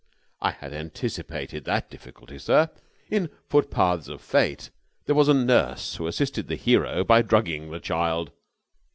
"I 0.41 0.49
had 0.49 0.73
anticipated 0.73 1.65
that 1.65 1.91
difficulty, 1.91 2.39
sir. 2.39 2.71
In 3.11 3.29
'Footpaths 3.51 4.07
of 4.07 4.19
Fate' 4.19 4.71
there 5.05 5.13
was 5.13 5.27
a 5.27 5.33
nurse 5.35 5.97
who 5.97 6.07
assisted 6.07 6.47
the 6.47 6.55
hero 6.55 7.03
by 7.03 7.21
drugging 7.21 7.69
the 7.69 7.79
child." 7.79 8.31